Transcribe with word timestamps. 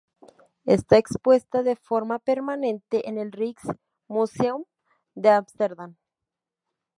Está 0.65 0.97
expuesta 0.97 1.61
de 1.61 1.75
forma 1.75 2.17
permanente 2.17 3.07
en 3.07 3.19
el 3.19 3.31
Rijksmuseum 3.31 4.63
de 5.13 5.29
Ámsterdam. 5.29 5.95